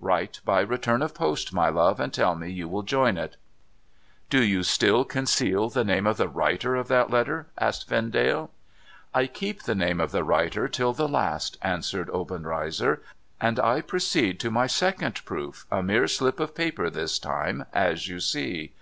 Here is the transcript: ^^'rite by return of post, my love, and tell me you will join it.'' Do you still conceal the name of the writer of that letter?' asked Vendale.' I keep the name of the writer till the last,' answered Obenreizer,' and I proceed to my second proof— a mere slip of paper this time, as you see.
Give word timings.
^^'rite 0.00 0.38
by 0.44 0.60
return 0.60 1.02
of 1.02 1.14
post, 1.16 1.52
my 1.52 1.68
love, 1.68 1.98
and 1.98 2.14
tell 2.14 2.36
me 2.36 2.48
you 2.48 2.68
will 2.68 2.84
join 2.84 3.18
it.'' 3.18 3.36
Do 4.30 4.40
you 4.40 4.62
still 4.62 5.04
conceal 5.04 5.68
the 5.68 5.82
name 5.82 6.06
of 6.06 6.16
the 6.16 6.28
writer 6.28 6.76
of 6.76 6.86
that 6.86 7.10
letter?' 7.10 7.48
asked 7.58 7.88
Vendale.' 7.88 8.52
I 9.20 9.26
keep 9.26 9.64
the 9.64 9.74
name 9.74 10.00
of 10.00 10.12
the 10.12 10.22
writer 10.22 10.68
till 10.68 10.92
the 10.92 11.08
last,' 11.08 11.58
answered 11.60 12.08
Obenreizer,' 12.10 13.02
and 13.40 13.58
I 13.58 13.80
proceed 13.80 14.38
to 14.38 14.50
my 14.52 14.68
second 14.68 15.24
proof— 15.24 15.66
a 15.72 15.82
mere 15.82 16.06
slip 16.06 16.38
of 16.38 16.54
paper 16.54 16.88
this 16.88 17.18
time, 17.18 17.64
as 17.72 18.06
you 18.06 18.20
see. 18.20 18.72